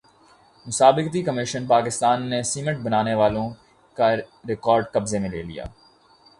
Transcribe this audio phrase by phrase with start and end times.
[0.65, 3.49] مسابقتی کمیشن پاکستان نے سیمنٹ بنانے والوں
[3.97, 4.13] کا
[4.47, 5.65] ریکارڈ قبضے میں لے لیا